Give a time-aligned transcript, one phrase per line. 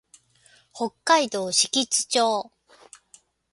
[0.73, 2.51] 北海道標津町